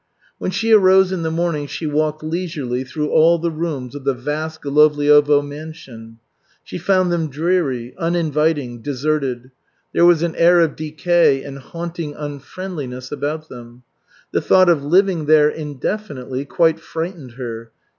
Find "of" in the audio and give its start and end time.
3.93-4.03, 10.61-10.75, 14.69-14.83